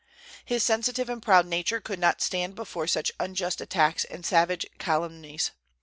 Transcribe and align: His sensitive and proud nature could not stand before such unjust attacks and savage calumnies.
His 0.43 0.63
sensitive 0.63 1.11
and 1.11 1.21
proud 1.21 1.45
nature 1.45 1.79
could 1.79 1.99
not 1.99 2.23
stand 2.23 2.55
before 2.55 2.87
such 2.87 3.11
unjust 3.19 3.61
attacks 3.61 4.03
and 4.03 4.25
savage 4.25 4.65
calumnies. 4.79 5.51